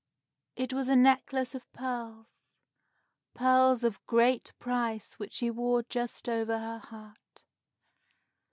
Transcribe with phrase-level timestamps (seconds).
[0.55, 2.53] It was a necklace of pearls,
[3.35, 7.43] pearls of great price which she wore just over her heart.